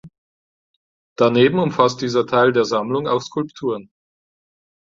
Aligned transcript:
Daneben 1.15 1.59
umfasst 1.59 2.01
dieser 2.01 2.25
Teil 2.25 2.51
der 2.53 2.65
Sammlung 2.65 3.07
auch 3.07 3.21
Skulpturen. 3.21 3.91